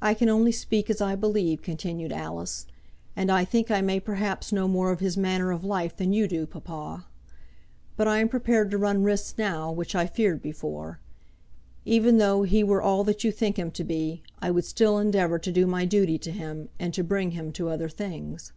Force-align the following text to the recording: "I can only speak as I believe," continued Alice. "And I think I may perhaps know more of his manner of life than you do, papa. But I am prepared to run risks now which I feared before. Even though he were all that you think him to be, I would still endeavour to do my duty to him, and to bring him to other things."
"I 0.00 0.14
can 0.14 0.30
only 0.30 0.52
speak 0.52 0.88
as 0.88 1.02
I 1.02 1.16
believe," 1.16 1.60
continued 1.60 2.12
Alice. 2.12 2.64
"And 3.14 3.30
I 3.30 3.44
think 3.44 3.70
I 3.70 3.82
may 3.82 4.00
perhaps 4.00 4.52
know 4.54 4.66
more 4.66 4.90
of 4.90 5.00
his 5.00 5.18
manner 5.18 5.50
of 5.50 5.62
life 5.62 5.94
than 5.94 6.14
you 6.14 6.26
do, 6.26 6.46
papa. 6.46 7.04
But 7.94 8.08
I 8.08 8.20
am 8.20 8.30
prepared 8.30 8.70
to 8.70 8.78
run 8.78 9.02
risks 9.02 9.36
now 9.36 9.70
which 9.70 9.94
I 9.94 10.06
feared 10.06 10.40
before. 10.40 10.98
Even 11.84 12.16
though 12.16 12.44
he 12.44 12.64
were 12.64 12.80
all 12.80 13.04
that 13.04 13.22
you 13.22 13.30
think 13.30 13.58
him 13.58 13.70
to 13.72 13.84
be, 13.84 14.22
I 14.40 14.50
would 14.50 14.64
still 14.64 14.96
endeavour 14.96 15.38
to 15.38 15.52
do 15.52 15.66
my 15.66 15.84
duty 15.84 16.16
to 16.20 16.30
him, 16.32 16.70
and 16.80 16.94
to 16.94 17.04
bring 17.04 17.32
him 17.32 17.52
to 17.52 17.68
other 17.68 17.90
things." 17.90 18.54